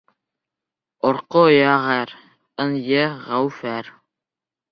[1.09, 2.15] Орҡоя ғәр.
[2.65, 3.93] ынйы, гәүһәр;